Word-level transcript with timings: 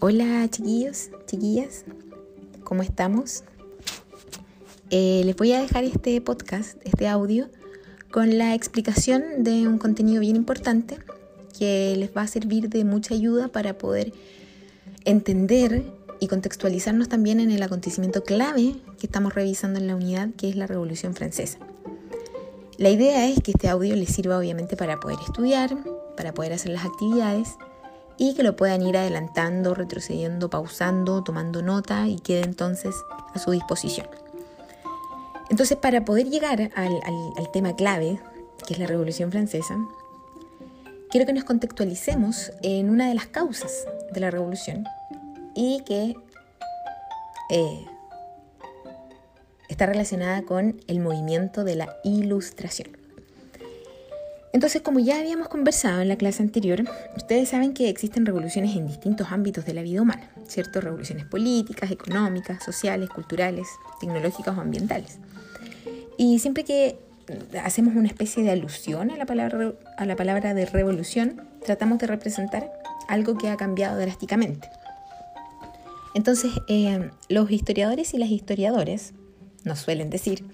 Hola 0.00 0.46
chiquillos, 0.48 1.10
chiquillas, 1.26 1.84
¿cómo 2.62 2.84
estamos? 2.84 3.42
Eh, 4.90 5.22
les 5.24 5.34
voy 5.34 5.52
a 5.52 5.60
dejar 5.60 5.82
este 5.82 6.20
podcast, 6.20 6.78
este 6.84 7.08
audio, 7.08 7.48
con 8.12 8.38
la 8.38 8.54
explicación 8.54 9.42
de 9.42 9.66
un 9.66 9.78
contenido 9.78 10.20
bien 10.20 10.36
importante 10.36 10.98
que 11.58 11.96
les 11.96 12.16
va 12.16 12.22
a 12.22 12.26
servir 12.28 12.68
de 12.68 12.84
mucha 12.84 13.12
ayuda 13.14 13.48
para 13.48 13.76
poder 13.76 14.12
entender 15.04 15.82
y 16.20 16.28
contextualizarnos 16.28 17.08
también 17.08 17.40
en 17.40 17.50
el 17.50 17.64
acontecimiento 17.64 18.22
clave 18.22 18.76
que 19.00 19.06
estamos 19.06 19.34
revisando 19.34 19.80
en 19.80 19.88
la 19.88 19.96
unidad, 19.96 20.28
que 20.36 20.48
es 20.48 20.54
la 20.54 20.68
Revolución 20.68 21.16
Francesa. 21.16 21.58
La 22.76 22.90
idea 22.90 23.26
es 23.26 23.40
que 23.40 23.50
este 23.50 23.68
audio 23.68 23.96
les 23.96 24.10
sirva 24.10 24.38
obviamente 24.38 24.76
para 24.76 25.00
poder 25.00 25.18
estudiar, 25.26 25.76
para 26.16 26.34
poder 26.34 26.52
hacer 26.52 26.70
las 26.70 26.84
actividades 26.84 27.56
y 28.18 28.34
que 28.34 28.42
lo 28.42 28.56
puedan 28.56 28.82
ir 28.82 28.96
adelantando, 28.96 29.74
retrocediendo, 29.74 30.50
pausando, 30.50 31.22
tomando 31.22 31.62
nota 31.62 32.08
y 32.08 32.18
quede 32.18 32.42
entonces 32.42 32.94
a 33.32 33.38
su 33.38 33.52
disposición. 33.52 34.08
Entonces, 35.50 35.78
para 35.78 36.04
poder 36.04 36.28
llegar 36.28 36.70
al, 36.74 37.52
tema 37.52 37.74
clave, 37.74 38.20
que 38.66 38.74
es 38.74 38.80
la 38.80 38.86
Revolución 38.86 39.30
Francesa, 39.30 39.78
quiero 41.10 41.26
que 41.26 41.32
nos 41.32 41.44
contextualicemos 41.44 42.52
en 42.62 42.90
una 42.90 43.08
de 43.08 43.14
las 43.14 43.28
causas 43.28 43.86
de 44.12 44.20
la 44.20 44.30
Revolución 44.30 44.84
y 45.54 45.82
que 45.86 46.16
eh, 47.50 47.86
está 49.68 49.86
relacionada 49.86 50.42
con 50.42 50.80
el 50.86 51.00
movimiento 51.00 51.64
de 51.64 51.76
la 51.76 51.96
Ilustración. 52.04 52.97
Entonces, 54.52 54.82
como 54.82 54.98
ya 54.98 55.18
habíamos 55.18 55.48
conversado 55.48 56.00
en 56.00 56.08
la 56.08 56.16
clase 56.16 56.42
anterior, 56.42 56.82
ustedes 57.16 57.50
saben 57.50 57.74
que 57.74 57.88
existen 57.88 58.24
revoluciones 58.24 58.74
en 58.76 58.86
distintos 58.86 59.28
ámbitos 59.30 59.66
de 59.66 59.74
la 59.74 59.82
vida 59.82 60.00
humana, 60.00 60.30
¿cierto? 60.46 60.80
Revoluciones 60.80 61.26
políticas, 61.26 61.90
económicas, 61.90 62.64
sociales, 62.64 63.10
culturales, 63.10 63.68
tecnológicas 64.00 64.56
o 64.56 64.60
ambientales. 64.60 65.18
Y 66.16 66.38
siempre 66.38 66.64
que 66.64 66.98
hacemos 67.62 67.94
una 67.94 68.08
especie 68.08 68.42
de 68.42 68.50
alusión 68.50 69.10
a 69.10 69.16
la 69.16 69.26
palabra, 69.26 69.74
a 69.96 70.06
la 70.06 70.16
palabra 70.16 70.54
de 70.54 70.64
revolución, 70.64 71.42
tratamos 71.64 71.98
de 71.98 72.06
representar 72.06 72.72
algo 73.06 73.36
que 73.36 73.50
ha 73.50 73.56
cambiado 73.56 73.98
drásticamente. 73.98 74.70
Entonces, 76.14 76.52
eh, 76.68 77.10
los 77.28 77.50
historiadores 77.50 78.14
y 78.14 78.18
las 78.18 78.30
historiadoras 78.30 79.12
nos 79.64 79.80
suelen 79.80 80.10
decir 80.10 80.44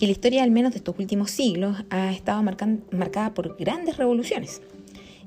que 0.00 0.06
la 0.06 0.12
historia, 0.12 0.42
al 0.42 0.50
menos 0.50 0.72
de 0.72 0.78
estos 0.78 0.98
últimos 0.98 1.30
siglos, 1.30 1.76
ha 1.90 2.10
estado 2.10 2.42
marcada 2.42 3.34
por 3.34 3.58
grandes 3.58 3.98
revoluciones. 3.98 4.62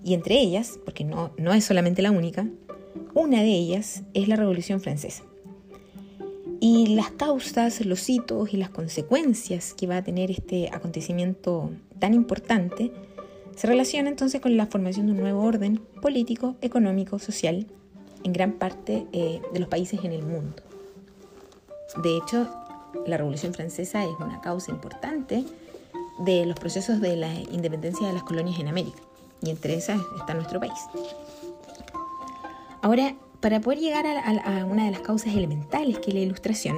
Y 0.04 0.16
entre 0.16 0.40
ellas, 0.40 0.80
porque 0.84 1.04
no, 1.04 1.32
no 1.38 1.54
es 1.54 1.64
solamente 1.64 2.02
la 2.02 2.10
única, 2.10 2.48
una 3.14 3.44
de 3.44 3.52
ellas 3.52 4.02
es 4.16 4.28
la 4.28 4.36
Revolución 4.36 4.82
Francesa. 4.82 5.22
Y 6.60 6.96
las 6.96 7.12
causas, 7.12 7.86
los 7.86 8.10
hitos 8.10 8.52
y 8.52 8.58
las 8.58 8.72
consecuencias 8.72 9.76
que 9.76 9.86
va 9.86 9.98
a 9.98 10.04
tener 10.04 10.32
este 10.32 10.70
acontecimiento 10.74 11.70
tan 12.00 12.16
importante 12.16 12.92
se 13.56 13.68
relacionan 13.68 14.08
entonces 14.08 14.42
con 14.42 14.58
la 14.58 14.66
formación 14.66 15.06
de 15.06 15.12
un 15.12 15.20
nuevo 15.20 15.44
orden 15.44 15.82
político, 16.02 16.56
económico, 16.62 17.20
social 17.20 17.68
en 18.24 18.34
gran 18.34 18.54
parte 18.54 19.06
eh, 19.14 19.40
de 19.54 19.60
los 19.60 19.70
países 19.70 20.04
en 20.04 20.14
el 20.14 20.24
mundo. 20.24 20.64
De 22.02 22.18
hecho, 22.18 22.50
la 23.06 23.18
Revolución 23.18 23.54
Francesa 23.54 24.04
es 24.04 24.12
una 24.20 24.42
causa 24.42 24.72
importante 24.72 25.46
de 26.20 26.46
los 26.46 26.60
procesos 26.60 27.02
de 27.02 27.16
la 27.16 27.34
independencia 27.34 28.08
de 28.08 28.14
las 28.14 28.24
colonias 28.24 28.60
en 28.60 28.68
América, 28.68 29.00
y 29.42 29.50
entre 29.50 29.76
esas 29.76 30.00
está 30.20 30.34
nuestro 30.34 30.60
país. 30.60 30.80
Ahora, 32.82 33.16
para 33.40 33.60
poder 33.60 33.80
llegar 33.80 34.06
a, 34.06 34.66
una 34.66 34.86
de 34.86 34.92
las 34.92 35.02
causas 35.02 35.36
elementales 35.36 36.00
que 36.00 36.12
es 36.12 36.14
la 36.14 36.22
ilustración, 36.22 36.78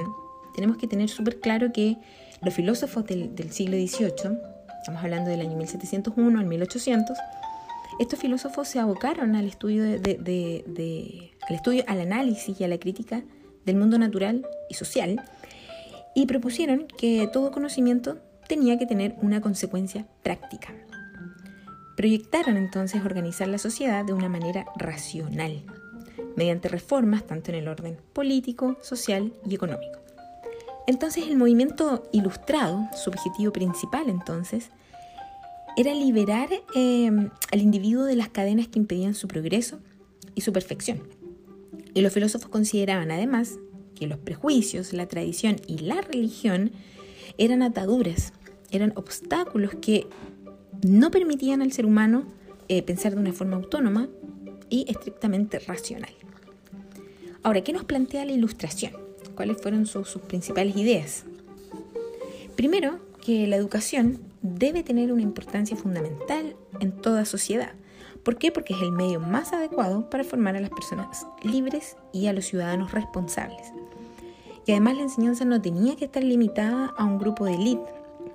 tenemos 0.54 0.76
que 0.76 0.86
tener 0.86 1.08
súper 1.08 1.40
claro 1.40 1.72
que 1.72 1.96
los 2.42 2.54
filósofos 2.54 3.04
del, 3.06 3.52
siglo 3.52 3.76
XVIII, 3.76 4.38
estamos 4.80 5.02
hablando 5.02 5.30
del 5.30 5.40
año 5.40 5.56
1701 5.56 6.38
al 6.38 6.46
1800, 6.46 7.16
estos 7.98 8.18
filósofos 8.18 8.68
se 8.68 8.78
abocaron 8.78 9.36
al 9.36 9.46
estudio, 9.46 9.84
al 9.84 11.54
estudio, 11.54 11.84
al 11.86 12.00
análisis 12.00 12.60
y 12.60 12.64
a 12.64 12.68
la 12.68 12.78
crítica 12.78 13.22
del 13.64 13.76
mundo 13.76 13.98
natural 13.98 14.46
y 14.68 14.74
social 14.74 15.22
y 16.16 16.24
propusieron 16.24 16.86
que 16.86 17.28
todo 17.30 17.52
conocimiento 17.52 18.16
tenía 18.48 18.78
que 18.78 18.86
tener 18.86 19.14
una 19.20 19.42
consecuencia 19.42 20.06
práctica. 20.22 20.74
Proyectaron 21.94 22.56
entonces 22.56 23.04
organizar 23.04 23.48
la 23.48 23.58
sociedad 23.58 24.02
de 24.02 24.14
una 24.14 24.30
manera 24.30 24.64
racional, 24.76 25.62
mediante 26.34 26.68
reformas 26.68 27.26
tanto 27.26 27.50
en 27.50 27.58
el 27.58 27.68
orden 27.68 27.98
político, 28.14 28.78
social 28.82 29.34
y 29.46 29.54
económico. 29.54 30.00
Entonces 30.86 31.26
el 31.28 31.36
movimiento 31.36 32.04
ilustrado, 32.12 32.88
su 32.94 33.10
objetivo 33.10 33.52
principal 33.52 34.08
entonces, 34.08 34.70
era 35.76 35.92
liberar 35.92 36.48
eh, 36.74 37.10
al 37.52 37.60
individuo 37.60 38.04
de 38.04 38.16
las 38.16 38.30
cadenas 38.30 38.68
que 38.68 38.78
impedían 38.78 39.14
su 39.14 39.28
progreso 39.28 39.80
y 40.34 40.40
su 40.40 40.50
perfección. 40.54 41.02
Y 41.92 42.00
los 42.00 42.14
filósofos 42.14 42.48
consideraban 42.48 43.10
además 43.10 43.58
que 43.98 44.06
los 44.06 44.18
prejuicios, 44.18 44.92
la 44.92 45.06
tradición 45.06 45.56
y 45.66 45.78
la 45.78 46.00
religión 46.00 46.70
eran 47.38 47.62
ataduras, 47.62 48.32
eran 48.70 48.92
obstáculos 48.94 49.74
que 49.80 50.06
no 50.86 51.10
permitían 51.10 51.62
al 51.62 51.72
ser 51.72 51.86
humano 51.86 52.24
eh, 52.68 52.82
pensar 52.82 53.14
de 53.14 53.20
una 53.20 53.32
forma 53.32 53.56
autónoma 53.56 54.08
y 54.70 54.84
estrictamente 54.88 55.58
racional. 55.58 56.10
Ahora, 57.42 57.62
¿qué 57.62 57.72
nos 57.72 57.84
plantea 57.84 58.24
la 58.24 58.32
ilustración? 58.32 58.92
¿Cuáles 59.34 59.60
fueron 59.60 59.86
sus, 59.86 60.08
sus 60.08 60.22
principales 60.22 60.76
ideas? 60.76 61.24
Primero, 62.56 62.98
que 63.24 63.46
la 63.46 63.56
educación 63.56 64.20
debe 64.42 64.82
tener 64.82 65.12
una 65.12 65.22
importancia 65.22 65.76
fundamental 65.76 66.56
en 66.80 66.92
toda 66.92 67.24
sociedad. 67.24 67.72
¿Por 68.26 68.38
qué? 68.38 68.50
Porque 68.50 68.74
es 68.74 68.82
el 68.82 68.90
medio 68.90 69.20
más 69.20 69.52
adecuado 69.52 70.10
para 70.10 70.24
formar 70.24 70.56
a 70.56 70.60
las 70.60 70.70
personas 70.70 71.28
libres 71.44 71.96
y 72.12 72.26
a 72.26 72.32
los 72.32 72.46
ciudadanos 72.46 72.90
responsables. 72.90 73.72
Y 74.66 74.72
además 74.72 74.96
la 74.96 75.02
enseñanza 75.04 75.44
no 75.44 75.62
tenía 75.62 75.94
que 75.94 76.06
estar 76.06 76.24
limitada 76.24 76.92
a 76.98 77.04
un 77.04 77.20
grupo 77.20 77.44
de 77.44 77.54
élite, 77.54 77.88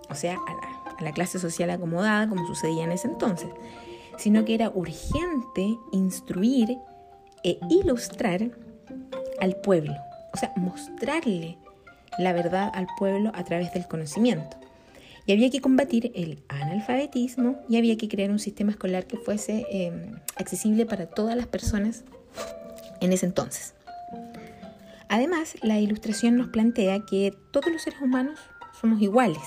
o 0.09 0.15
sea, 0.15 0.37
a 0.37 1.03
la, 1.03 1.11
clase 1.11 1.39
social 1.39 1.69
acomodada 1.71 2.29
como 2.29 2.47
sucedía 2.47 2.85
en 2.85 2.93
ese 2.93 3.09
entonces, 3.09 3.49
sino 4.17 4.45
que 4.45 4.53
era 4.55 4.71
urgente 4.73 5.77
instruir 5.91 6.77
e 7.43 7.59
ilustrar 7.69 8.49
al 9.41 9.57
pueblo, 9.57 9.93
o 10.33 10.37
sea, 10.37 10.53
mostrarle 10.55 11.57
la 12.17 12.31
verdad 12.31 12.71
al 12.73 12.87
pueblo 12.97 13.33
a 13.35 13.43
través 13.43 13.73
del 13.73 13.89
conocimiento. 13.89 14.55
Había 15.31 15.49
que 15.49 15.61
combatir 15.61 16.11
el 16.15 16.43
analfabetismo 16.47 17.61
y 17.69 17.77
había 17.77 17.97
que 17.97 18.07
crear 18.07 18.31
un 18.31 18.39
sistema 18.39 18.71
escolar 18.71 19.05
que 19.05 19.17
fuese 19.17 19.65
em, 19.69 20.19
accesible 20.35 20.85
para 20.85 21.07
todas 21.07 21.35
las 21.35 21.47
personas 21.47 22.03
en 23.01 23.13
ese 23.13 23.25
entonces. 23.25 23.73
Además, 25.09 25.55
la 25.61 25.79
ilustración 25.79 26.37
nos 26.37 26.47
plantea 26.47 27.05
que 27.05 27.35
todos 27.51 27.71
los 27.71 27.81
seres 27.81 28.01
humanos 28.01 28.39
somos 28.79 29.01
iguales. 29.01 29.43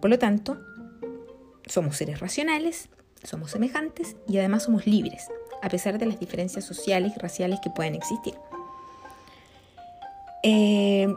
Por 0.00 0.10
lo 0.10 0.18
tanto, 0.18 0.58
somos 1.66 1.96
seres 1.96 2.20
racionales, 2.20 2.88
somos 3.22 3.50
semejantes 3.50 4.16
y 4.28 4.38
además 4.38 4.64
somos 4.64 4.86
libres, 4.86 5.28
a 5.62 5.68
pesar 5.68 5.98
de 5.98 6.06
las 6.06 6.20
diferencias 6.20 6.64
sociales 6.64 7.12
y 7.16 7.18
raciales 7.18 7.58
que 7.62 7.70
pueden 7.70 7.94
existir. 7.94 8.34
Eh, 10.42 11.08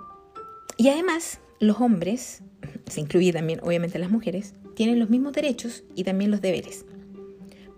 y 0.77 0.89
además, 0.89 1.39
los 1.59 1.81
hombres, 1.81 2.41
se 2.87 3.01
incluye 3.01 3.33
también 3.33 3.59
obviamente 3.63 3.99
las 3.99 4.11
mujeres, 4.11 4.53
tienen 4.75 4.99
los 4.99 5.09
mismos 5.09 5.33
derechos 5.33 5.83
y 5.95 6.03
también 6.03 6.31
los 6.31 6.41
deberes. 6.41 6.85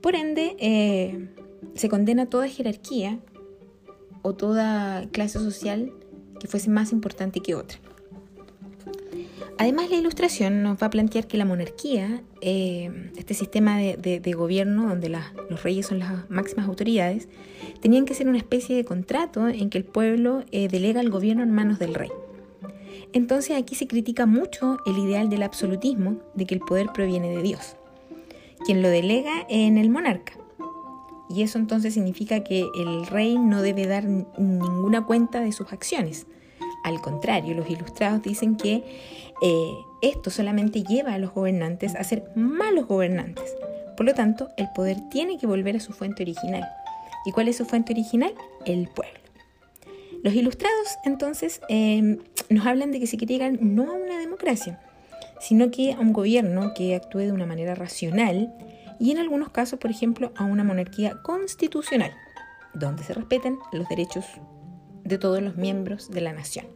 Por 0.01 0.15
ende, 0.15 0.55
eh, 0.59 1.29
se 1.75 1.89
condena 1.89 2.27
toda 2.27 2.47
jerarquía 2.47 3.19
o 4.21 4.33
toda 4.33 5.07
clase 5.11 5.39
social 5.39 5.93
que 6.39 6.47
fuese 6.47 6.69
más 6.69 6.91
importante 6.91 7.39
que 7.39 7.55
otra. 7.55 7.79
Además, 9.61 9.91
la 9.91 9.97
ilustración 9.97 10.63
nos 10.63 10.81
va 10.81 10.87
a 10.87 10.89
plantear 10.89 11.27
que 11.27 11.37
la 11.37 11.45
monarquía, 11.45 12.23
eh, 12.41 13.11
este 13.15 13.35
sistema 13.35 13.77
de, 13.77 14.33
gobierno 14.35 14.89
donde 14.89 15.09
los 15.09 15.61
reyes 15.61 15.85
son 15.85 15.99
las 15.99 16.27
máximas 16.31 16.67
autoridades, 16.67 17.27
tenían 17.79 18.05
que 18.05 18.15
ser 18.15 18.27
una 18.27 18.39
especie 18.39 18.75
de 18.75 18.83
contrato 18.83 19.47
en 19.47 19.69
que 19.69 19.77
el 19.77 19.83
pueblo 19.83 20.43
eh, 20.51 20.67
delega 20.67 20.99
el 20.99 21.11
gobierno 21.11 21.43
en 21.43 21.51
manos 21.51 21.77
del 21.77 21.93
rey. 21.93 22.09
Entonces 23.13 23.57
aquí 23.57 23.75
se 23.75 23.87
critica 23.87 24.25
mucho 24.25 24.77
el 24.85 24.97
ideal 24.97 25.29
del 25.29 25.43
absolutismo, 25.43 26.17
de 26.33 26.45
que 26.45 26.55
el 26.55 26.61
poder 26.61 26.87
proviene 26.93 27.29
de 27.29 27.41
Dios, 27.41 27.75
quien 28.65 28.81
lo 28.81 28.89
delega 28.89 29.45
en 29.49 29.77
el 29.77 29.89
monarca. 29.89 30.33
Y 31.29 31.43
eso 31.43 31.57
entonces 31.57 31.93
significa 31.93 32.43
que 32.43 32.65
el 32.75 33.05
rey 33.07 33.37
no 33.37 33.61
debe 33.61 33.87
dar 33.87 34.03
ninguna 34.05 35.05
cuenta 35.05 35.39
de 35.41 35.51
sus 35.51 35.71
acciones. 35.71 36.27
Al 36.83 36.99
contrario, 36.99 37.55
los 37.55 37.69
ilustrados 37.69 38.21
dicen 38.21 38.57
que 38.57 38.83
eh, 39.41 39.71
esto 40.01 40.29
solamente 40.29 40.83
lleva 40.83 41.13
a 41.13 41.17
los 41.17 41.33
gobernantes 41.33 41.95
a 41.95 42.03
ser 42.03 42.23
malos 42.35 42.87
gobernantes. 42.87 43.55
Por 43.95 44.05
lo 44.05 44.13
tanto, 44.13 44.49
el 44.57 44.67
poder 44.75 44.97
tiene 45.09 45.37
que 45.37 45.47
volver 45.47 45.75
a 45.75 45.79
su 45.79 45.93
fuente 45.93 46.23
original, 46.23 46.67
¿Y 47.23 47.31
cuál 47.31 47.47
es 47.47 47.57
su 47.57 47.65
fuente 47.65 47.93
original? 47.93 48.33
El 48.65 48.87
pueblo. 48.87 49.20
Los 50.23 50.33
ilustrados, 50.33 50.87
entonces, 51.03 51.61
em, 51.67 52.19
nos 52.49 52.65
hablan 52.65 52.91
de 52.91 52.99
que 52.99 53.07
se 53.07 53.17
quiere 53.17 53.51
no 53.53 53.91
a 53.91 53.95
una 53.95 54.19
democracia, 54.19 54.79
sino 55.39 55.71
que 55.71 55.93
a 55.93 55.99
un 55.99 56.13
gobierno 56.13 56.73
que 56.75 56.95
actúe 56.95 57.19
de 57.19 57.31
una 57.31 57.47
manera 57.47 57.73
racional 57.73 58.53
y 58.99 59.11
en 59.11 59.17
algunos 59.17 59.49
casos, 59.49 59.79
por 59.79 59.89
ejemplo, 59.89 60.31
a 60.35 60.43
una 60.43 60.63
monarquía 60.63 61.21
constitucional, 61.23 62.13
donde 62.75 63.03
se 63.03 63.13
respeten 63.13 63.57
los 63.71 63.89
derechos 63.89 64.25
de 65.03 65.17
todos 65.17 65.41
los 65.41 65.55
miembros 65.55 66.11
de 66.11 66.21
la 66.21 66.33
nación. 66.33 66.67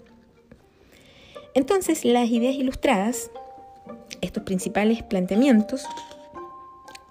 Entonces, 1.54 2.04
las 2.04 2.30
ideas 2.30 2.56
ilustradas, 2.56 3.30
estos 4.22 4.44
principales 4.44 5.04
planteamientos, 5.04 5.86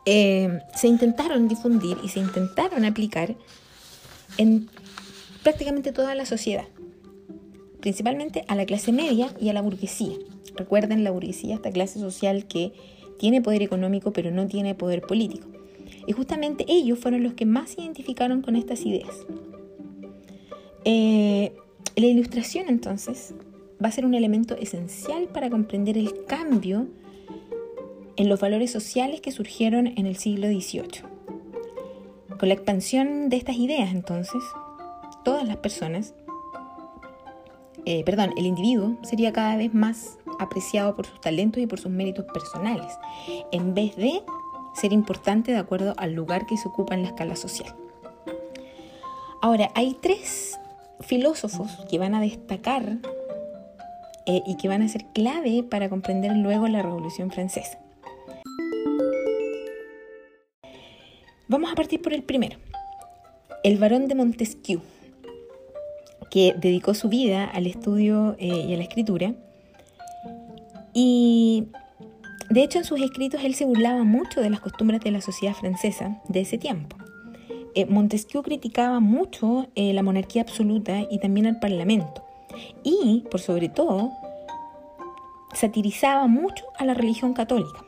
eh, 0.04 0.60
se 0.74 0.88
intentaron 0.88 1.46
difundir 1.46 1.96
y 2.02 2.08
se 2.08 2.18
intentaron 2.18 2.84
aplicar 2.84 3.36
en 4.36 4.68
prácticamente 5.44 5.92
toda 5.92 6.16
la 6.16 6.26
sociedad, 6.26 6.64
principalmente 7.80 8.44
a 8.48 8.56
la 8.56 8.66
clase 8.66 8.90
media 8.90 9.32
y 9.40 9.50
a 9.50 9.52
la 9.52 9.62
burguesía. 9.62 10.16
Recuerden 10.56 11.04
la 11.04 11.12
burguesía, 11.12 11.54
esta 11.54 11.70
clase 11.70 12.00
social 12.00 12.46
que 12.46 12.72
tiene 13.18 13.42
poder 13.42 13.62
económico 13.62 14.12
pero 14.12 14.32
no 14.32 14.48
tiene 14.48 14.74
poder 14.74 15.02
político. 15.02 15.46
Y 16.06 16.12
justamente 16.12 16.64
ellos 16.66 16.98
fueron 16.98 17.22
los 17.22 17.34
que 17.34 17.46
más 17.46 17.70
se 17.70 17.82
identificaron 17.82 18.42
con 18.42 18.56
estas 18.56 18.84
ideas. 18.84 19.26
Eh, 20.84 21.52
la 21.96 22.06
ilustración 22.06 22.66
entonces 22.68 23.34
va 23.82 23.88
a 23.88 23.92
ser 23.92 24.04
un 24.04 24.14
elemento 24.14 24.56
esencial 24.56 25.28
para 25.28 25.50
comprender 25.50 25.96
el 25.96 26.24
cambio 26.26 26.88
en 28.16 28.28
los 28.28 28.40
valores 28.40 28.70
sociales 28.70 29.20
que 29.20 29.30
surgieron 29.30 29.86
en 29.86 30.06
el 30.06 30.16
siglo 30.16 30.46
XVIII. 30.46 31.02
Con 32.38 32.48
la 32.48 32.54
expansión 32.54 33.28
de 33.28 33.36
estas 33.36 33.56
ideas, 33.56 33.92
entonces, 33.92 34.42
todas 35.24 35.46
las 35.46 35.56
personas, 35.56 36.14
eh, 37.86 38.04
perdón, 38.04 38.32
el 38.36 38.46
individuo 38.46 38.96
sería 39.02 39.32
cada 39.32 39.56
vez 39.56 39.74
más 39.74 40.18
apreciado 40.38 40.94
por 40.96 41.06
sus 41.06 41.20
talentos 41.20 41.62
y 41.62 41.66
por 41.66 41.80
sus 41.80 41.90
méritos 41.90 42.24
personales, 42.32 42.92
en 43.52 43.74
vez 43.74 43.96
de 43.96 44.22
ser 44.74 44.92
importante 44.92 45.52
de 45.52 45.58
acuerdo 45.58 45.94
al 45.96 46.12
lugar 46.12 46.46
que 46.46 46.56
se 46.56 46.68
ocupa 46.68 46.94
en 46.94 47.02
la 47.02 47.08
escala 47.08 47.36
social. 47.36 47.74
Ahora, 49.40 49.70
hay 49.74 49.94
tres 50.00 50.58
filósofos 51.00 51.70
que 51.90 51.98
van 51.98 52.14
a 52.14 52.20
destacar 52.20 52.98
eh, 54.26 54.42
y 54.46 54.56
que 54.56 54.68
van 54.68 54.82
a 54.82 54.88
ser 54.88 55.04
clave 55.12 55.62
para 55.62 55.88
comprender 55.88 56.34
luego 56.36 56.66
la 56.68 56.82
Revolución 56.82 57.30
Francesa. 57.30 57.78
Vamos 61.46 61.70
a 61.70 61.74
partir 61.74 62.00
por 62.00 62.14
el 62.14 62.22
primero, 62.22 62.56
el 63.62 63.76
barón 63.76 64.08
de 64.08 64.14
Montesquieu, 64.14 64.80
que 66.34 66.52
dedicó 66.58 66.94
su 66.94 67.08
vida 67.08 67.44
al 67.44 67.68
estudio 67.68 68.34
eh, 68.40 68.66
y 68.68 68.74
a 68.74 68.76
la 68.76 68.82
escritura. 68.82 69.34
Y 70.92 71.68
de 72.50 72.64
hecho 72.64 72.78
en 72.78 72.84
sus 72.84 73.00
escritos 73.00 73.44
él 73.44 73.54
se 73.54 73.64
burlaba 73.64 74.02
mucho 74.02 74.40
de 74.40 74.50
las 74.50 74.58
costumbres 74.58 75.00
de 75.02 75.12
la 75.12 75.20
sociedad 75.20 75.54
francesa 75.54 76.20
de 76.28 76.40
ese 76.40 76.58
tiempo. 76.58 76.96
Eh, 77.76 77.86
Montesquieu 77.86 78.42
criticaba 78.42 78.98
mucho 78.98 79.68
la 79.76 80.02
monarquía 80.02 80.42
absoluta 80.42 81.06
y 81.08 81.20
también 81.20 81.46
el 81.46 81.60
parlamento 81.60 82.24
y, 82.82 83.22
por 83.30 83.40
sobre 83.40 83.68
todo, 83.68 84.10
satirizaba 85.52 86.26
mucho 86.26 86.64
a 86.78 86.84
la 86.84 86.94
religión 86.94 87.32
católica. 87.32 87.84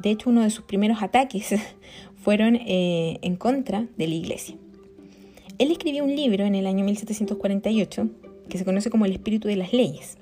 De 0.00 0.10
hecho, 0.10 0.30
uno 0.30 0.42
de 0.42 0.50
sus 0.50 0.64
primeros 0.64 1.00
ataques 1.00 1.54
fueron 2.24 2.56
eh, 2.56 3.18
en 3.22 3.36
contra 3.36 3.86
de 3.96 4.08
la 4.08 4.14
iglesia. 4.14 4.56
Él 5.58 5.72
escribió 5.72 6.04
un 6.04 6.14
libro 6.14 6.44
en 6.44 6.54
el 6.54 6.66
año 6.66 6.84
1748 6.84 8.08
que 8.48 8.58
se 8.58 8.64
conoce 8.64 8.90
como 8.90 9.06
El 9.06 9.12
espíritu 9.12 9.48
de 9.48 9.56
las 9.56 9.72
leyes. 9.72 10.16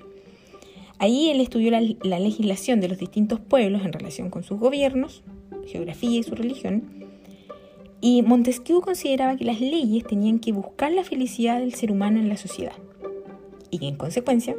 Ahí 0.99 1.29
él 1.29 1.39
estudió 1.41 1.69
la, 1.69 1.81
la 2.01 2.19
legislación 2.19 2.81
de 2.81 2.87
los 2.87 2.97
distintos 2.97 3.39
pueblos 3.39 3.83
en 3.85 3.93
relación 3.93 4.29
con 4.31 4.43
sus 4.43 4.59
gobiernos, 4.59 5.23
geografía 5.67 6.19
y 6.19 6.23
su 6.23 6.33
religión, 6.33 7.05
y 8.01 8.23
Montesquieu 8.23 8.81
consideraba 8.81 9.37
que 9.37 9.45
las 9.45 9.61
leyes 9.61 10.05
tenían 10.05 10.39
que 10.39 10.51
buscar 10.51 10.91
la 10.91 11.03
felicidad 11.03 11.59
del 11.59 11.73
ser 11.73 11.91
humano 11.91 12.19
en 12.19 12.29
la 12.29 12.37
sociedad 12.37 12.75
y 13.69 13.79
que 13.79 13.87
en 13.87 13.95
consecuencia 13.95 14.55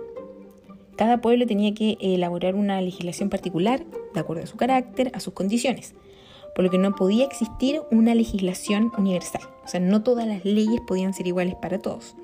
cada 0.97 1.21
pueblo 1.21 1.47
tenía 1.47 1.75
que 1.75 1.97
elaborar 2.01 2.55
una 2.57 2.81
legislación 2.81 3.31
particular 3.31 3.85
de 4.15 4.21
acuerdo 4.21 4.43
a 4.43 4.47
su 4.47 4.57
carácter, 4.57 5.13
a 5.15 5.21
sus 5.21 5.33
condiciones, 5.33 5.95
por 6.59 6.65
lo 6.65 6.73
que 6.73 6.79
no 6.79 6.97
podía 6.97 7.25
existir 7.25 7.83
una 7.93 8.17
legislación 8.17 8.91
universal, 8.99 9.43
o 9.65 9.69
sea, 9.69 9.79
no 9.79 10.03
todas 10.03 10.27
las 10.27 10.45
leyes 10.45 10.81
podían 10.81 11.15
ser 11.15 11.29
iguales 11.29 11.55
para 11.55 11.79
todos. 11.79 12.17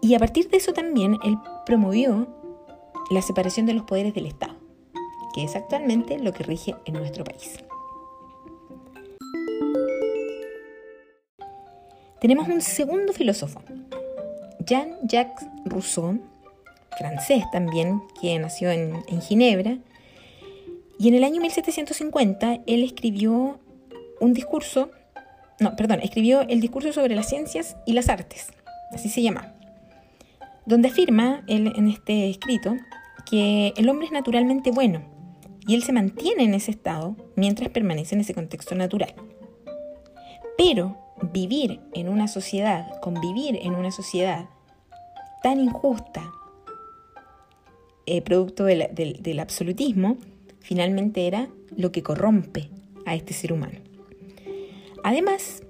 Y 0.00 0.14
a 0.14 0.20
partir 0.20 0.48
de 0.50 0.58
eso 0.58 0.72
también 0.72 1.18
él 1.24 1.36
promovió 1.64 2.28
la 3.10 3.22
separación 3.22 3.66
de 3.66 3.74
los 3.74 3.82
poderes 3.82 4.14
del 4.14 4.26
Estado, 4.26 4.54
que 5.34 5.42
es 5.42 5.56
actualmente 5.56 6.20
lo 6.20 6.32
que 6.32 6.44
rige 6.44 6.76
en 6.84 6.94
nuestro 6.94 7.24
país. 7.24 7.58
Tenemos 12.20 12.46
un 12.46 12.60
segundo 12.60 13.12
filósofo, 13.12 13.62
Jean-Jacques 14.60 15.44
Rousseau, 15.64 16.20
francés 16.96 17.42
también, 17.50 18.00
que 18.20 18.38
nació 18.38 18.70
en, 18.70 19.02
Ginebra, 19.22 19.78
y 20.98 21.08
en 21.08 21.14
el 21.14 21.24
año 21.24 21.40
1750 21.40 22.60
él 22.66 22.82
escribió 22.82 23.60
un 24.20 24.32
discurso, 24.32 24.90
no, 25.60 25.76
perdón, 25.76 26.00
escribió 26.02 26.42
el 26.42 26.60
discurso 26.60 26.92
sobre 26.92 27.14
las 27.14 27.28
ciencias 27.28 27.76
y 27.86 27.92
las 27.92 28.08
artes, 28.08 28.48
así 28.92 29.08
se 29.08 29.22
llama, 29.22 29.54
donde 30.64 30.88
afirma 30.88 31.44
él 31.46 31.72
en 31.76 31.88
este 31.88 32.28
escrito 32.30 32.76
que 33.28 33.72
el 33.76 33.88
hombre 33.88 34.06
es 34.06 34.12
naturalmente 34.12 34.70
bueno 34.70 35.02
y 35.66 35.74
él 35.74 35.82
se 35.82 35.92
mantiene 35.92 36.44
en 36.44 36.54
ese 36.54 36.70
estado 36.70 37.16
mientras 37.34 37.70
permanece 37.70 38.14
en 38.14 38.20
ese 38.20 38.34
contexto 38.34 38.74
natural. 38.74 39.14
Pero 40.56 40.96
vivir 41.32 41.80
en 41.92 42.08
una 42.08 42.28
sociedad, 42.28 43.00
convivir 43.00 43.58
en 43.62 43.74
una 43.74 43.90
sociedad 43.90 44.48
tan 45.42 45.60
injusta, 45.60 46.30
eh, 48.06 48.22
producto 48.22 48.64
del, 48.64 49.40
absolutismo, 49.40 50.16
finalmente 50.66 51.28
era 51.28 51.48
lo 51.76 51.92
que 51.92 52.02
corrompe 52.02 52.70
a 53.04 53.14
este 53.14 53.32
ser 53.32 53.52
humano. 53.52 53.78
Además, 55.04 55.62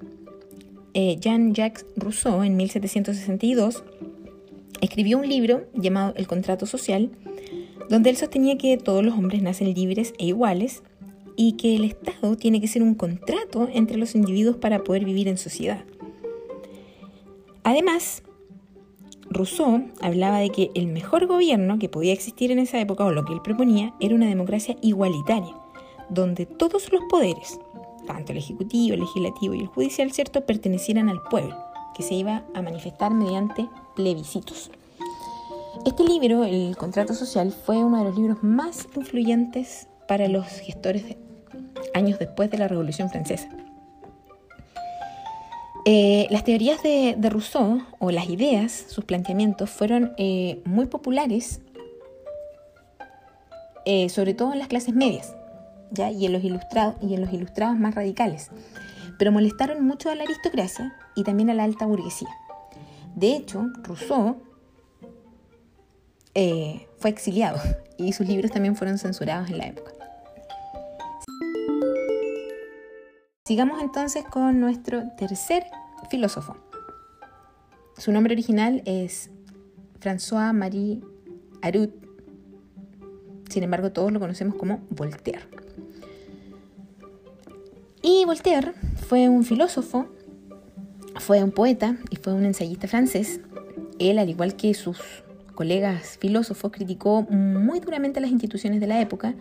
eh, 0.94 1.18
Jean-Jacques 1.20 1.84
Rousseau 1.96 2.42
en 2.42 2.56
1762 2.56 3.84
escribió 4.80 5.18
un 5.18 5.28
libro 5.28 5.66
llamado 5.74 6.14
El 6.16 6.26
contrato 6.26 6.64
social, 6.64 7.10
donde 7.90 8.08
él 8.08 8.16
sostenía 8.16 8.56
que 8.56 8.78
todos 8.78 9.04
los 9.04 9.12
hombres 9.12 9.42
nacen 9.42 9.74
libres 9.74 10.14
e 10.18 10.24
iguales 10.24 10.82
y 11.36 11.52
que 11.52 11.76
el 11.76 11.84
Estado 11.84 12.34
tiene 12.36 12.62
que 12.62 12.68
ser 12.68 12.82
un 12.82 12.94
contrato 12.94 13.68
entre 13.70 13.98
los 13.98 14.14
individuos 14.14 14.56
para 14.56 14.82
poder 14.82 15.04
vivir 15.04 15.28
en 15.28 15.36
sociedad. 15.36 15.84
Además, 17.64 18.22
Rousseau 19.30 19.82
hablaba 20.00 20.38
de 20.38 20.50
que 20.50 20.70
el 20.74 20.86
mejor 20.86 21.26
gobierno 21.26 21.78
que 21.78 21.88
podía 21.88 22.12
existir 22.12 22.50
en 22.50 22.58
esa 22.58 22.80
época, 22.80 23.04
o 23.04 23.12
lo 23.12 23.24
que 23.24 23.32
él 23.32 23.42
proponía, 23.42 23.94
era 24.00 24.14
una 24.14 24.26
democracia 24.26 24.76
igualitaria, 24.80 25.54
donde 26.08 26.46
todos 26.46 26.92
los 26.92 27.02
poderes, 27.08 27.58
tanto 28.06 28.32
el 28.32 28.38
ejecutivo, 28.38 28.94
el 28.94 29.00
legislativo 29.00 29.54
y 29.54 29.60
el 29.60 29.66
judicial, 29.66 30.12
¿cierto?, 30.12 30.46
pertenecieran 30.46 31.08
al 31.08 31.22
pueblo, 31.22 31.56
que 31.94 32.02
se 32.02 32.14
iba 32.14 32.44
a 32.54 32.62
manifestar 32.62 33.12
mediante 33.12 33.68
plebiscitos. 33.94 34.70
Este 35.84 36.04
libro, 36.04 36.44
El 36.44 36.76
Contrato 36.76 37.14
Social, 37.14 37.52
fue 37.52 37.76
uno 37.76 37.98
de 37.98 38.04
los 38.04 38.16
libros 38.16 38.42
más 38.42 38.88
influyentes 38.96 39.88
para 40.08 40.28
los 40.28 40.46
gestores 40.46 41.16
años 41.94 42.18
después 42.18 42.50
de 42.50 42.58
la 42.58 42.68
Revolución 42.68 43.10
Francesa. 43.10 43.48
Eh, 45.88 46.26
las 46.30 46.42
teorías 46.42 46.82
de, 46.82 47.16
Rousseau, 47.30 47.80
o 48.00 48.10
las 48.10 48.28
ideas, 48.28 48.72
sus 48.88 49.04
planteamientos, 49.04 49.70
fueron 49.70 50.14
eh, 50.18 50.60
muy 50.64 50.86
populares, 50.86 51.60
eh, 53.84 54.08
sobre 54.08 54.34
todo 54.34 54.52
en 54.52 54.58
las 54.58 54.66
clases 54.66 54.96
medias 54.96 55.36
¿ya? 55.92 56.10
Y, 56.10 56.26
en 56.26 56.32
los 56.32 56.42
ilustrados, 56.42 56.96
y 57.00 57.14
en 57.14 57.20
los 57.20 57.32
ilustrados 57.32 57.78
más 57.78 57.94
radicales, 57.94 58.50
pero 59.16 59.30
molestaron 59.30 59.86
mucho 59.86 60.10
a 60.10 60.16
la 60.16 60.24
aristocracia 60.24 60.92
y 61.14 61.22
también 61.22 61.50
a 61.50 61.54
la 61.54 61.62
alta 61.62 61.86
burguesía. 61.86 62.30
De 63.14 63.36
hecho, 63.36 63.66
Rousseau 63.84 64.42
fue 66.98 67.10
exiliado 67.10 67.60
y 67.96 68.12
sus 68.12 68.26
libros 68.26 68.50
también 68.50 68.74
fueron 68.74 68.98
censurados 68.98 69.50
en 69.50 69.58
la 69.58 69.68
época. 69.68 69.92
Sigamos 73.46 73.80
entonces 73.80 74.24
con 74.24 74.58
nuestro 74.58 75.04
tercer 75.16 75.62
filósofo. 76.10 76.56
Su 77.96 78.10
nombre 78.10 78.34
original 78.34 78.82
es 78.86 79.30
François-Marie 80.00 81.00
Arut. 81.62 81.92
Sin 83.48 83.62
embargo, 83.62 83.92
todos 83.92 84.10
lo 84.10 84.18
conocemos 84.18 84.56
como 84.56 84.80
Voltaire. 84.90 85.46
Y 88.02 88.24
Voltaire 88.24 88.72
fue 89.08 89.28
un 89.28 89.44
filósofo 89.44 90.08
fue 91.20 91.42
un 91.42 91.50
poeta 91.50 91.96
y 92.10 92.16
fue 92.16 92.32
un 92.32 92.44
ensayista 92.44 92.88
francés. 92.88 93.40
Él, 93.98 94.18
al 94.18 94.28
igual 94.28 94.56
que 94.56 94.74
sus 94.74 94.98
colegas 95.54 96.18
filósofos, 96.18 96.72
criticó 96.72 97.22
muy 97.22 97.80
duramente 97.80 98.20
las 98.20 98.30
instituciones 98.30 98.80
de 98.80 98.86
la 98.86 99.00
época, 99.00 99.34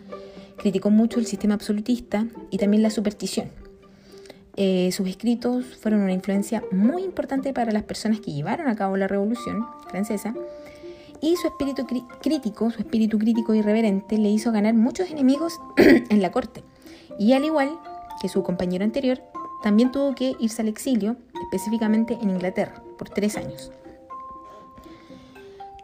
criticó 0.57 0.89
mucho 0.89 1.19
el 1.19 1.25
sistema 1.25 1.55
absolutista 1.55 2.27
y 2.51 2.57
también 2.57 2.83
la 2.83 2.89
superstición. 2.89 3.64
Eh, 4.57 4.89
sus 4.93 5.07
escritos 5.07 5.65
fueron 5.77 6.01
una 6.01 6.13
influencia 6.13 6.63
muy 6.71 7.03
importante 7.03 7.53
para 7.53 7.71
las 7.71 7.83
personas 7.83 8.21
que 8.21 8.31
llevaron 8.31 8.67
a 8.67 8.75
cabo 8.75 8.95
la 8.95 9.07
Revolución 9.07 9.65
Francesa 9.89 10.33
y 11.21 11.35
su 11.35 11.47
espíritu 11.47 11.85
crítico, 12.21 12.71
su 12.71 12.79
espíritu 12.79 13.17
crítico 13.17 13.53
irreverente 13.53 14.17
le 14.17 14.29
hizo 14.29 14.51
ganar 14.51 14.73
muchos 14.73 15.09
enemigos 15.09 15.59
en 15.77 16.21
la 16.21 16.31
corte. 16.31 16.63
Y 17.17 17.33
al 17.33 17.43
igual 17.43 17.79
que 18.21 18.29
su 18.29 18.43
compañero 18.43 18.83
anterior, 18.83 19.21
también 19.63 19.91
tuvo 19.91 20.13
que 20.13 20.35
irse 20.39 20.61
al 20.61 20.67
exilio, 20.67 21.15
específicamente 21.45 22.17
en 22.21 22.29
Inglaterra, 22.29 22.83
por 22.97 23.09
tres 23.09 23.37
años. 23.37 23.71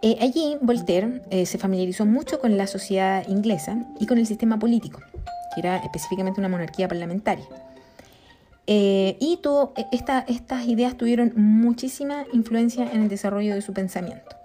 Eh, 0.04 0.18
allí 0.20 0.58
Voltaire 0.62 1.22
eh, 1.30 1.46
se 1.46 1.58
familiarizó 1.58 2.06
mucho 2.06 2.40
con 2.40 2.58
la 2.58 2.68
sociedad 2.68 3.28
inglesa 3.28 3.86
y 4.00 4.08
con 4.08 4.18
el 4.18 4.28
sistema 4.28 4.58
político, 4.58 5.00
que 5.54 5.62
era 5.62 5.78
específicamente 5.78 6.40
una 6.40 6.50
monarquía 6.50 6.88
parlamentaria. 6.88 7.46
Eh, 8.74 9.18
y 9.20 9.38
e, 9.75 9.86
estas 9.92 10.66
ideas 10.66 10.96
tuvieron 10.98 11.34
muchísima 11.36 12.24
influencia 12.32 12.90
en 12.90 13.01
el 13.01 13.10
desarrollo 13.10 13.54
de 13.54 13.62
su 13.62 13.74
pensamiento. 13.74 14.38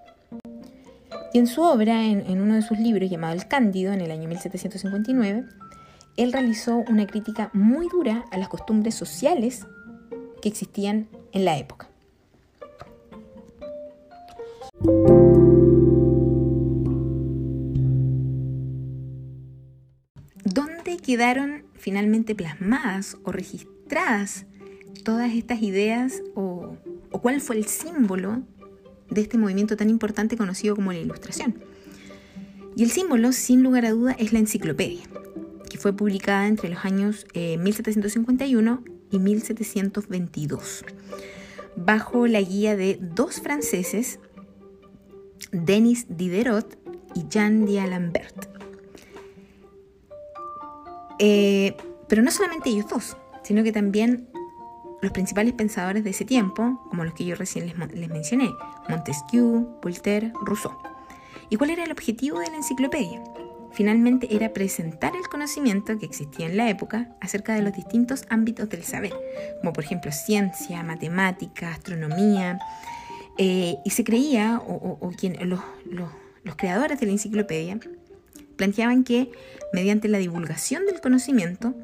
Y 1.33 1.39
en 1.39 1.47
su 1.47 1.63
obra, 1.63 2.05
en, 2.05 2.41
uno 2.41 2.57
de 2.57 2.63
sus 2.63 2.77
libros 2.77 3.09
llamado 3.09 3.35
El 3.35 3.47
Cándido, 3.47 3.93
en 3.93 4.01
el 4.01 4.11
año 4.11 4.29
1759, 4.29 5.45
él 6.17 6.33
realizó 6.33 6.79
una 6.89 7.07
crítica 7.07 7.51
muy 7.53 7.89
dura 7.89 8.25
a 8.33 8.37
las 8.37 8.49
costumbres 8.49 8.97
sociales 8.97 9.65
que 10.43 10.49
existían 10.49 11.07
en 11.31 11.45
la 11.45 11.57
época. 11.59 11.89
¿Dónde 20.43 20.97
quedaron 20.97 21.67
finalmente 21.75 22.35
plasmadas 22.35 23.19
o 23.23 23.31
registradas 23.31 23.76
todas 25.05 25.33
estas 25.33 25.63
ideas 25.63 26.23
o, 26.35 26.77
o 27.11 27.21
cuál 27.21 27.41
fue 27.41 27.57
el 27.57 27.67
símbolo 27.67 28.43
de 29.11 29.21
este 29.21 29.39
movimiento 29.39 29.77
tan 29.77 29.91
importante 29.91 30.37
conocido 30.37 30.75
como 30.75 30.93
la 30.93 30.99
Ilustración. 30.99 31.63
Y 32.77 32.83
el 32.83 32.91
símbolo, 32.91 33.33
sin 33.33 33.63
lugar 33.63 33.87
a 33.87 33.91
duda, 33.91 34.13
es 34.19 34.33
la 34.33 34.39
enciclopedia, 34.39 35.05
que 35.71 35.79
fue 35.79 35.95
publicada 35.95 36.47
entre 36.47 36.69
los 36.69 36.85
años 36.85 37.27
1751 37.35 38.85
eh, 38.85 38.93
y 39.11 39.19
1722, 39.19 40.85
bajo 41.77 42.27
la 42.27 42.41
guía 42.43 42.77
de 42.77 42.99
dos 43.01 43.41
franceses, 43.41 44.19
Denis 45.53 46.07
Diderot 46.09 46.77
y 47.15 47.27
Jean 47.31 47.65
d'Alembert. 47.65 48.47
Eh, 51.19 51.75
pero 52.09 52.21
no 52.23 52.31
solamente 52.31 52.69
ellos 52.69 52.87
dos, 52.91 53.17
sino 53.47 53.63
que 53.63 53.71
también 53.71 54.29
los 55.01 55.13
principales 55.13 55.53
pensadores 55.53 56.03
de 56.03 56.11
ese 56.11 56.25
tiempo, 56.25 56.81
como 56.91 57.05
los 57.05 57.15
que 57.15 57.25
yo 57.25 57.37
recién 57.37 57.67
les, 57.67 57.77
mencioné, 58.09 58.51
Montesquieu, 58.89 59.79
Voltaire, 59.81 60.33
Rousseau. 60.43 60.73
¿Y 61.49 61.55
cuál 61.55 61.71
era 61.71 61.85
el 61.85 61.93
objetivo 61.93 62.41
de 62.41 62.51
la 62.51 62.57
enciclopedia? 62.57 63.23
Finalmente 63.71 64.35
era 64.35 64.53
presentar 64.53 65.15
el 65.15 65.29
conocimiento 65.29 65.97
que 65.97 66.07
existía 66.07 66.47
en 66.47 66.57
la 66.57 66.69
época 66.69 67.15
acerca 67.21 67.55
de 67.55 67.63
los 67.63 67.73
distintos 67.73 68.25
ámbitos 68.31 68.69
del 68.69 68.83
saber, 68.83 69.15
como 69.61 69.73
por 69.73 69.85
ejemplo 69.85 70.11
ciencia, 70.11 70.83
matemática, 70.83 71.71
astronomía, 71.71 72.59
eh, 73.39 73.77
y 73.85 73.91
se 73.91 74.03
creía, 74.03 74.61
o, 74.67 74.99
los, 75.45 75.61
los 76.43 76.57
creadores 76.57 76.99
de 76.99 77.07
la 77.07 77.13
enciclopedia, 77.13 77.79
planteaban 78.57 79.05
que 79.05 79.31
mediante 79.73 80.09
la 80.09 80.19
divulgación 80.19 80.85
del 80.87 81.01
conocimiento 81.01 81.75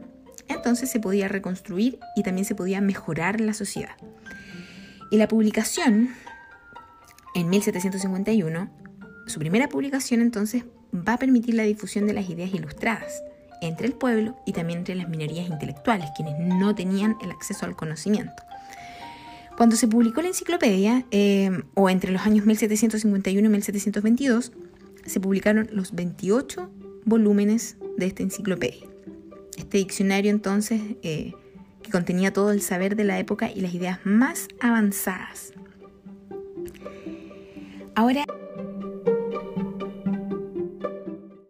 entonces 0.54 0.90
se 0.90 1.00
podía 1.00 1.28
reconstruir 1.28 1.98
y 2.16 2.22
también 2.22 2.44
se 2.44 2.54
podía 2.54 2.80
mejorar 2.80 3.40
la 3.40 3.54
sociedad. 3.54 3.96
Y 5.10 5.16
la 5.16 5.28
publicación, 5.28 6.10
en 7.34 7.50
1751, 7.50 8.70
su 9.26 9.38
primera 9.38 9.68
publicación 9.68 10.20
entonces 10.20 10.64
va 10.94 11.14
a 11.14 11.18
permitir 11.18 11.54
la 11.54 11.62
difusión 11.64 12.06
de 12.06 12.12
las 12.12 12.28
ideas 12.28 12.52
ilustradas 12.54 13.22
entre 13.60 13.86
el 13.86 13.92
pueblo 13.92 14.36
y 14.44 14.52
también 14.52 14.80
entre 14.80 14.94
las 14.94 15.08
minorías 15.08 15.48
intelectuales, 15.48 16.10
quienes 16.16 16.38
no 16.38 16.74
tenían 16.74 17.16
el 17.22 17.30
acceso 17.30 17.64
al 17.64 17.76
conocimiento. 17.76 18.42
Cuando 19.56 19.76
se 19.76 19.86
publicó 19.86 20.22
la 20.22 20.28
enciclopedia, 20.28 21.04
eh, 21.10 21.62
o 21.74 21.88
entre 21.88 22.10
los 22.10 22.22
años 22.22 22.46
1751 22.46 23.46
y 23.46 23.50
1722, 23.50 24.52
se 25.04 25.20
publicaron 25.20 25.68
los 25.72 25.94
28 25.94 26.70
volúmenes 27.04 27.76
de 27.96 28.06
esta 28.06 28.22
enciclopedia. 28.22 28.91
Este 29.56 29.78
diccionario 29.78 30.30
entonces, 30.30 30.80
eh, 31.02 31.32
que 31.82 31.90
contenía 31.90 32.32
todo 32.32 32.52
el 32.52 32.62
saber 32.62 32.96
de 32.96 33.04
la 33.04 33.18
época 33.18 33.50
y 33.50 33.60
las 33.60 33.74
ideas 33.74 34.00
más 34.04 34.48
avanzadas. 34.60 35.52
Ahora, 37.94 38.24